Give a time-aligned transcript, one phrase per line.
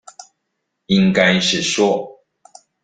[0.87, 2.19] 應該是說